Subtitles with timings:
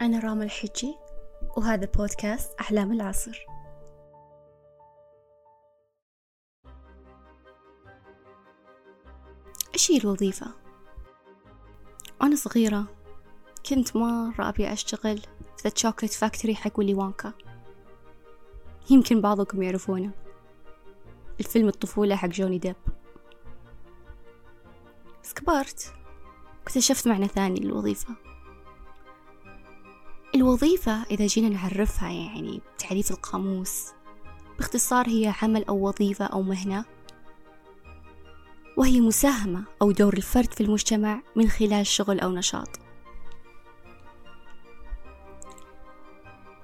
[0.00, 0.94] أنا راما الحجي
[1.56, 3.46] وهذا بودكاست أحلام العصر.
[9.74, 10.46] إيش هي الوظيفة؟
[12.20, 12.84] وأنا صغيرة
[13.68, 15.22] كنت مرة أبي أشتغل
[15.58, 17.32] في chocolate factory حق ولي وانكا.
[18.90, 20.10] يمكن بعضكم يعرفونه.
[21.40, 22.76] الفيلم الطفولة حق جوني ديب.
[25.22, 25.94] بس كبرت
[26.62, 28.33] اكتشفت معنى ثاني للوظيفة.
[30.44, 33.86] الوظيفة إذا جينا نعرفها يعني بتعريف القاموس
[34.58, 36.84] باختصار هي عمل أو وظيفة أو مهنة
[38.76, 42.68] وهي مساهمة أو دور الفرد في المجتمع من خلال شغل أو نشاط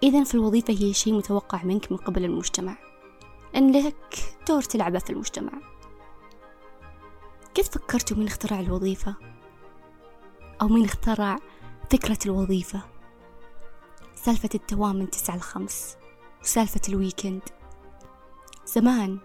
[0.03, 2.77] إذا في الوظيفة هي شيء متوقع منك من قبل المجتمع
[3.57, 5.53] أن لك دور تلعبه في المجتمع
[7.55, 9.15] كيف فكرتوا من اخترع الوظيفة؟
[10.63, 11.39] أو من اخترع
[11.91, 13.00] فكرة الوظيفة؟
[14.25, 15.97] سالفة الدوام من تسعة لخمس
[16.43, 17.43] وسالفة ال weekend.
[18.67, 19.19] زمان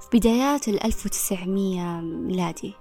[0.00, 2.74] في بدايات الألف وتسعمية ميلادي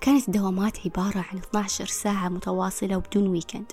[0.00, 3.72] كانت الدوامات عبارة عن 12 ساعة متواصلة وبدون weekend.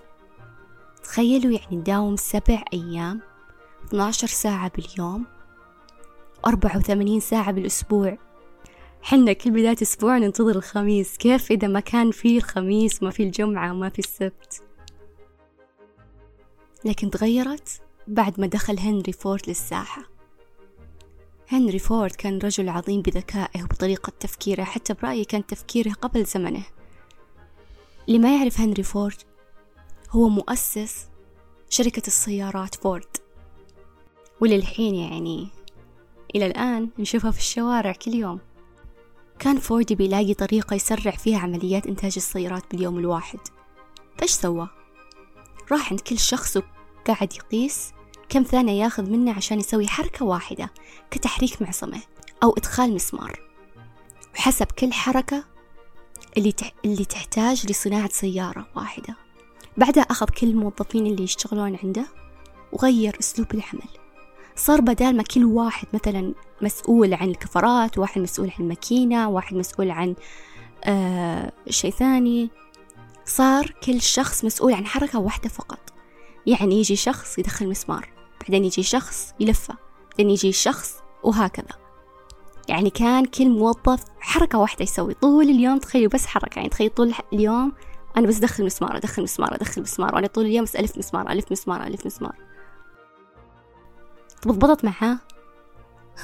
[1.04, 3.22] تخيلوا يعني نداوم سبع أيام
[3.88, 5.26] 12 ساعة باليوم
[6.48, 8.18] أربعة وثمانين ساعة بالأسبوع.
[9.02, 13.72] حنا كل بداية أسبوع ننتظر الخميس كيف إذا ما كان في الخميس؟ وما في الجمعة
[13.72, 14.67] وما في السبت.
[16.86, 20.04] لكن تغيرت بعد ما دخل هنري فورد للساحة.
[21.50, 26.64] هنري فورد كان رجل عظيم بذكائه وبطريقة تفكيره حتى برأيي كان تفكيره قبل زمنه.
[28.08, 29.18] اللي ما يعرف هنري فورد
[30.10, 31.08] هو مؤسس
[31.70, 33.18] شركة السيارات فورد.
[34.42, 35.48] وللحين يعني
[36.36, 38.40] إلى الآن نشوفها في الشوارع كل يوم.
[39.40, 43.40] كان فورد بيلاقي طريقة يسرع فيها عمليات إنتاج السيارات باليوم الواحد.
[44.18, 44.70] فإيش سوى؟
[45.72, 47.94] راح عند كل شخص وقاعد يقيس
[48.30, 50.70] كم ثانية ياخذ منه عشان يسوي حركة واحدة
[51.12, 52.00] كتحريك معصمة
[52.44, 53.40] أو إدخال مسمار.
[54.36, 55.44] وحسب كل حركة
[56.38, 56.72] اللي, تح...
[56.86, 59.16] اللي تحتاج لصناعة سيارة واحدة.
[59.78, 62.06] بعدها أخذ كل الموظفين اللي يشتغلون عنده
[62.72, 63.90] وغير أسلوب العمل.
[64.56, 69.92] صار بدال ما كل واحد مثلا مسؤول عن الكفرات واحد مسؤول عن الماكينة واحد مسؤول
[69.92, 70.16] عن
[70.84, 72.50] آه شيء ثاني
[73.28, 75.80] صار كل شخص مسؤول عن حركة واحدة فقط.
[76.46, 78.10] يعني يجي شخص يدخل مسمار
[78.42, 79.78] بعدين يجي شخص يلفه
[80.10, 81.78] بعدين يجي شخص وهكذا.
[82.70, 85.14] يعني كان كل موظف حركة واحدة يسوي.
[85.14, 87.74] طول اليوم تخيلوا بس حركة يعني تخيل طول اليوم
[88.18, 91.52] أنا بس أدخل مسمار أدخل مسمار أدخل مسمار وأنا طول اليوم بس ألف مسمار ألف
[91.52, 92.36] مسمار ألف مسمار.
[94.42, 95.20] طب ضبطت معاه؟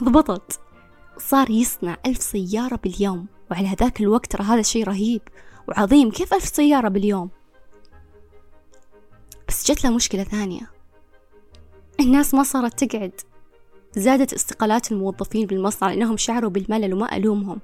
[0.04, 0.60] ضبطت
[1.18, 5.22] صار يصنع ألف سيارة باليوم وعلى هذاك الوقت ترى هذا شيء رهيب.
[5.68, 7.30] وعظيم كيف ألف سيارة باليوم؟
[9.48, 10.72] بس جت له مشكلة ثانية.
[12.00, 13.22] الناس ما صارت تقعد.
[13.96, 17.60] زادت استقالات الموظفين بالمصنع لأنهم شعروا بالملل وما ألومهم.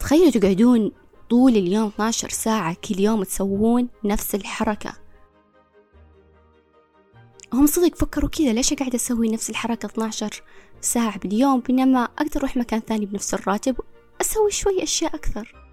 [0.00, 0.92] تخيلوا تقعدون
[1.30, 4.92] طول اليوم 12 ساعة كل يوم تسوون نفس الحركة.
[7.52, 10.42] هم صدق فكروا كذا ليش قاعدة أسوي نفس الحركة 12
[10.80, 13.76] ساعة باليوم؟ بينما أقدر أروح مكان ثاني بنفس الراتب
[14.20, 15.65] أسوي شوي أشياء أكثر.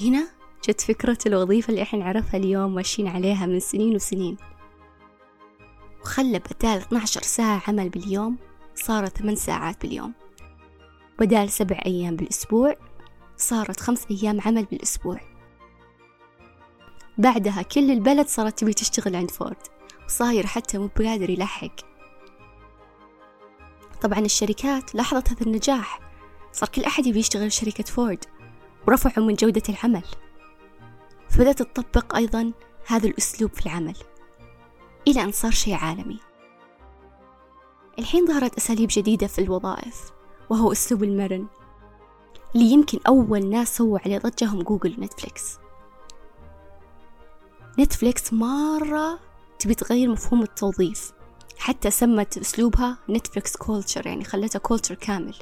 [0.00, 0.28] هنا
[0.68, 4.36] جت فكرة الوظيفة اللي إحنا نعرفها اليوم ماشيين عليها من سنين وسنين.
[6.02, 8.38] وخلى بدال 12 ساعة عمل باليوم
[8.74, 10.12] صارت 8 ساعات باليوم.
[11.18, 12.76] بدال سبع أيام بالأسبوع
[13.36, 15.20] صارت خمس أيام عمل بالأسبوع.
[17.18, 19.56] بعدها كل البلد صارت تبي تشتغل عند فورد
[20.06, 21.76] وصاير حتى مو بقادر يلحق.
[24.02, 26.00] طبعا الشركات لاحظت هذا النجاح.
[26.52, 28.24] صار كل أحد يبي يشتغل في شركة فورد.
[28.88, 30.04] ورفعوا من جودة العمل.
[31.28, 32.52] فبدأت تطبق أيضا
[32.86, 33.96] هذا الأسلوب في العمل.
[35.08, 36.18] إلى أن صار شيء عالمي.
[37.98, 40.12] الحين ظهرت أساليب جديدة في الوظائف
[40.50, 41.46] وهو أسلوب المرن.
[42.54, 45.58] اللي يمكن أول ناس سووا عليه ضجة هم جوجل ونتفليكس
[47.78, 49.18] نتفليكس مرة
[49.58, 51.12] تبي تغير مفهوم التوظيف.
[51.58, 55.34] حتى سمت أسلوبها نتفليكس culture يعني خلتها culture كامل.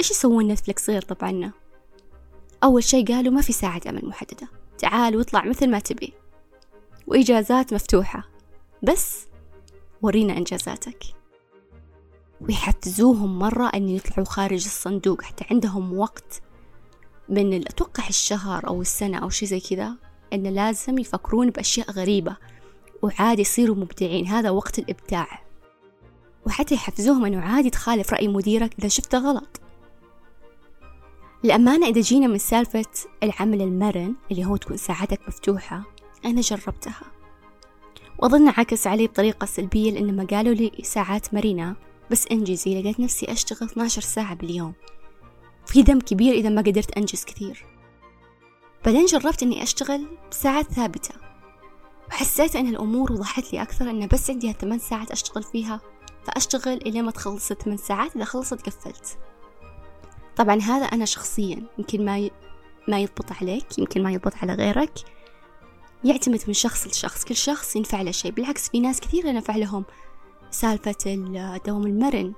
[0.00, 1.52] إيش يسوون نتفليكس غير طبعا؟
[2.62, 4.48] أول شي قالوا ما في ساعة عمل محددة.
[4.78, 6.12] تعال واطلع مثل ما تبي.
[7.06, 8.28] وإجازات مفتوحة.
[8.82, 9.26] بس
[10.02, 11.04] ورينا إنجازاتك.
[12.40, 15.22] ويحفزوهم مرة أن يطلعوا خارج الصندوق.
[15.22, 16.42] حتى عندهم وقت
[17.28, 19.94] من أتوقع الشهر أو السنة أو شي زي كذا
[20.32, 22.36] أن لازم يفكرون بأشياء غريبة.
[23.02, 24.26] وعادي يصيروا مبدعين.
[24.26, 25.44] هذا وقت الإبداع.
[26.46, 29.60] وحتى يحفزوهم أنه عادي تخالف رأي مديرك إذا شفته غلط.
[31.44, 32.84] الأمانة إذا جينا من سالفة
[33.22, 35.82] العمل المرن اللي هو تكون ساعتك مفتوحة
[36.24, 37.02] أنا جربتها.
[38.18, 41.76] وأظن عكس علي بطريقة سلبية لأن قالوا لي ساعات مرنة
[42.10, 44.72] بس أنجزي لقيت نفسي أشتغل 12 ساعة باليوم.
[45.66, 47.66] في دم كبير إذا ما قدرت أنجز كثير.
[48.84, 51.14] بعدين جربت إني أشتغل بساعات ثابتة.
[52.08, 55.80] وحسيت أن الأمور وضحت لي أكثر أن بس عندي ثمان ساعات أشتغل فيها
[56.24, 59.18] فأشتغل إلى ما تخلص ثمان ساعات إذا خلصت قفلت.
[60.36, 62.30] طبعا هذا أنا شخصيا يمكن ما ي...
[62.88, 64.98] ما يضبط عليك يمكن ما يضبط على غيرك.
[66.04, 69.84] يعتمد من شخص لشخص كل شخص ينفع له شيء بالعكس في ناس كثير ينفع لهم
[70.50, 72.32] سالفة الدوام المرن.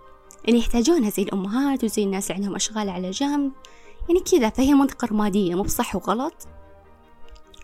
[0.48, 3.52] اللي يحتاجونها زي الأمهات وزي الناس اللي عندهم أشغال على جنب.
[4.08, 6.48] يعني كذا فهي منطقة رمادية مو بصح وغلط.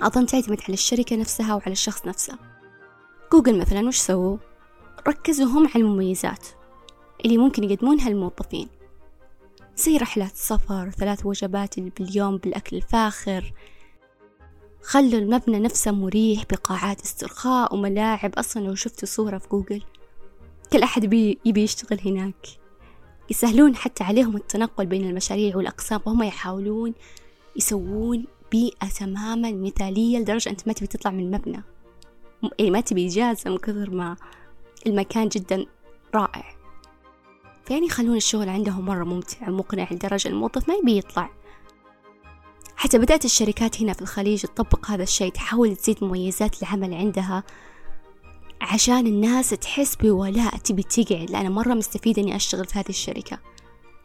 [0.00, 2.38] أظن تعتمد على الشركة نفسها وعلى الشخص نفسه.
[3.32, 4.36] جوجل مثلا وش سووا؟
[5.08, 6.46] ركزوا هم على المميزات
[7.24, 8.68] اللي ممكن يقدمونها الموظفين.
[9.76, 13.52] زي رحلات سفر ثلاث وجبات باليوم بالأكل الفاخر.
[14.82, 18.34] خلوا المبنى نفسه مريح بقاعات استرخاء وملاعب.
[18.34, 19.82] أصلا لو شفتوا صورة في جوجل
[20.72, 22.46] كل أحد بي يبي يشتغل هناك.
[23.30, 26.94] يسهلون حتى عليهم التنقل بين المشاريع والأقسام وهم يحاولون
[27.56, 31.62] يسوون بيئة تماما مثالية لدرجة أنت ما تبي تطلع من المبنى.
[32.58, 34.16] يعني ما تبي إجازة من كثر ما
[34.86, 35.66] المكان جدا
[36.14, 36.61] رائع.
[37.64, 41.30] فيعني يخلون الشغل عندهم مرة ممتع ومقنع لدرجة الموظف ما يبي يطلع.
[42.76, 47.44] حتى بدأت الشركات هنا في الخليج تطبق هذا الشيء تحاول تزيد مميزات العمل عندها
[48.60, 51.30] عشان الناس تحس بولاء تبي تقعد.
[51.30, 53.38] لأنا مرة مستفيدة إني أشتغل في هذه الشركة.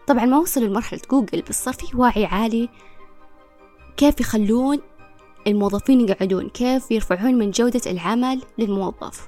[0.07, 2.69] طبعا ما وصلوا لمرحلة جوجل بس صار في وعي عالي
[3.97, 4.79] كيف يخلون
[5.47, 9.27] الموظفين يقعدون كيف يرفعون من جودة العمل للموظف.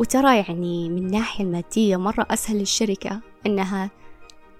[0.00, 3.90] وترى يعني من الناحية المادية مرة أسهل للشركة أنها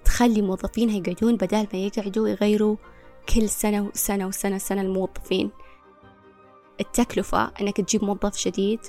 [0.05, 2.75] تخلي موظفينها يقعدون بدال ما يقعدوا يغيروا
[3.35, 5.51] كل سنة وسنة وسنة سنة الموظفين.
[6.79, 8.79] التكلفة أنك تجيب موظف جديد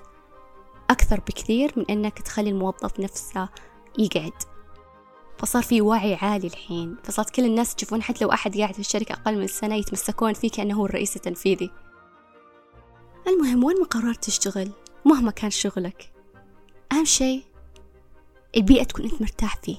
[0.90, 3.48] أكثر بكثير من أنك تخلي الموظف نفسه
[3.98, 4.32] يقعد.
[5.38, 6.96] فصار في وعي عالي الحين.
[7.04, 10.50] فصارت كل الناس تشوفون حتى لو أحد قاعد في الشركة أقل من سنة يتمسكون فيه
[10.50, 11.70] كأنه هو الرئيس التنفيذي.
[13.26, 14.70] المهم وين ما قررت تشتغل؟
[15.04, 16.11] مهما كان شغلك.
[16.92, 17.42] أهم شيء
[18.56, 19.76] البيئة تكون أنت مرتاح فيه.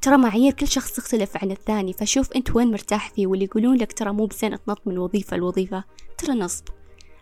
[0.00, 3.92] ترى معايير كل شخص تختلف عن الثاني فشوف أنت وين مرتاح فيه واللي يقولون لك
[3.92, 5.84] ترى مو بزين تنط من وظيفة لوظيفة.
[6.18, 6.64] ترى نصب.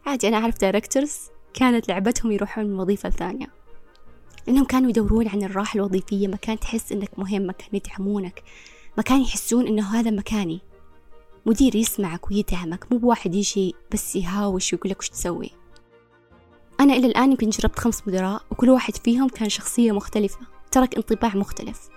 [0.07, 1.17] عادي أنا أعرف دايركتورز
[1.55, 3.47] كانت لعبتهم يروحون من وظيفة ثانية
[4.47, 8.43] لأنهم كانوا يدورون عن الراحة الوظيفية مكان تحس إنك مهم مكان يدعمونك
[8.99, 10.61] مكان يحسون إنه هذا مكاني.
[11.47, 15.51] مدير يسمعك ويدعمك مو بواحد يجي بس يهاوش ويقول لك وش تسوي.
[16.85, 20.39] أنا إلى الآن يمكن جربت خمس مدراء وكل واحد فيهم كان شخصية مختلفة
[20.71, 21.89] ترك انطباع مختلف.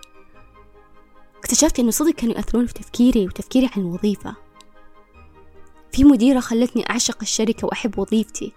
[1.37, 4.35] اكتشفت إنه صدق كانوا يأثرون في تفكيري وتفكيري عن الوظيفة.
[5.91, 8.53] في مديرة خلتني أعشق الشركة وأحب وظيفتي.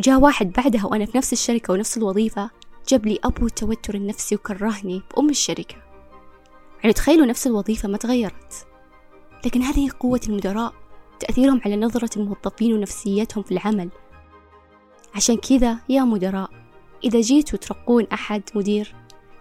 [0.00, 2.50] جاء واحد بعدها وأنا في نفس الشركة ونفس الوظيفة
[2.88, 5.76] جاب لي أبو التوتر النفسي وكرهني بأم الشركة.
[6.80, 8.66] يعني تخيلوا نفس الوظيفة ما تغيرت.
[9.46, 10.74] لكن هذه قوة المدراء
[11.20, 13.90] تأثيرهم على نظرة الموظفين ونفسيتهم في العمل.
[15.14, 16.50] عشان كذا يا مدراء
[17.04, 18.94] إذا جيتوا ترقون أحد مدير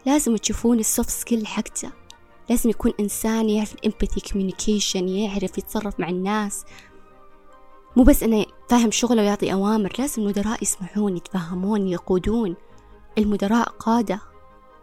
[0.06, 1.92] لازم تشوفون ال soft skill حقته.
[2.50, 6.66] لازم يكون إنسان يعرف ال empathy communication يعرف يتصرف مع الناس.
[7.96, 12.56] مو بس إنه فاهم شغله ويعطي أوامر لازم المدراء يسمعون يتفهمون يقودون.
[13.18, 14.20] المدراء قادة.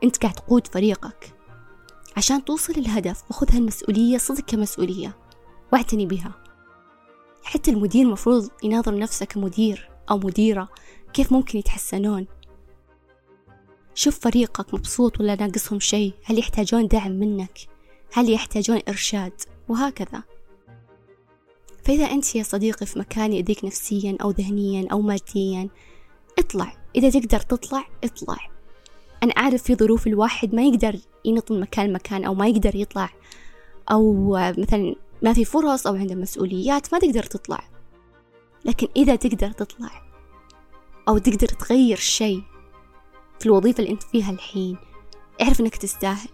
[0.04, 1.34] أنت قاعد تقود فريقك.
[2.16, 5.16] عشان توصل الهدف وخذ هالمسؤولية صدق كمسؤولية.
[5.72, 6.32] واعتني بها.
[7.42, 9.89] حتى المدير مفروض يناظر نفسه كمدير.
[10.10, 10.68] أو مديرة
[11.12, 12.26] كيف ممكن يتحسنون؟
[13.94, 17.58] شوف فريقك مبسوط ولا ناقصهم شيء هل يحتاجون دعم منك؟
[18.12, 19.32] هل يحتاجون إرشاد؟
[19.68, 20.22] وهكذا.
[21.84, 25.68] فإذا أنت يا صديقي في مكان يأذيك نفسيا أو ذهنيا أو ماديا
[26.38, 26.76] اطلع.
[26.96, 28.50] إذا تقدر تطلع اطلع.
[29.22, 33.10] أنا أعرف في ظروف الواحد ما يقدر ينط من مكان لمكان أو ما يقدر يطلع
[33.90, 37.64] أو مثلا ما في فرص أو عنده مسؤوليات ما تقدر تطلع.
[38.64, 40.02] لكن إذا تقدر تطلع
[41.08, 42.42] أو تقدر تغير شيء
[43.40, 44.76] في الوظيفة اللي أنت فيها الحين
[45.42, 46.28] اعرف أنك تستاهل.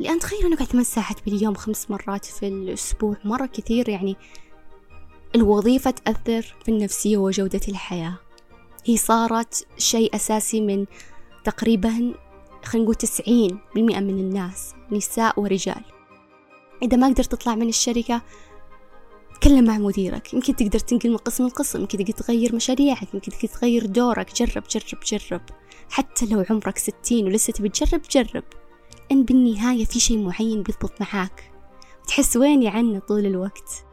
[0.00, 4.16] لأن تخيل أنك ثمان ساعات باليوم خمس مرات في الأسبوع مرة كثير يعني
[5.34, 8.18] الوظيفة تأثر في النفسية وجودة الحياة.
[8.84, 10.86] هي صارت شيء أساسي من
[11.44, 12.14] تقريبا
[12.64, 15.84] خلينا نقول تسعين بالمئة من الناس نساء ورجال.
[16.82, 18.22] إذا ما قدرت تطلع من الشركة
[19.40, 20.34] تكلم مع مديرك.
[20.34, 24.34] يمكن تقدر تنقل من قسم لقسم يمكن تقدر تغير مشاريعك يمكن تقدر تغير دورك.
[24.34, 25.42] جرب جرب جرب.
[25.90, 28.44] حتى لو عمرك ستين ولسه تبي تجرب جرب.
[29.12, 31.52] إن بالنهاية في شيء معين بيضبط معاك.
[32.06, 33.84] تحس ويني يعنى عنه طول الوقت.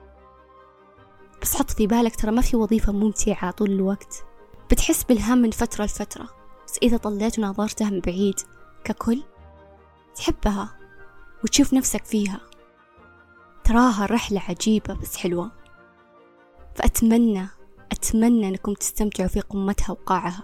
[1.41, 4.25] بس حط في بالك ترى ما في وظيفة ممتعة طول الوقت.
[4.71, 6.29] بتحس بالهم من فترة لفترة.
[6.67, 8.39] بس إذا طليت وناظرتها من بعيد
[8.83, 9.23] ككل
[10.15, 10.77] تحبها
[11.43, 12.39] وتشوف نفسك فيها.
[13.65, 15.51] تراها رحلة عجيبة بس حلوة.
[16.75, 17.47] فأتمنى
[17.91, 20.43] أتمنى أنكم تستمتعوا في قمتها وقاعها.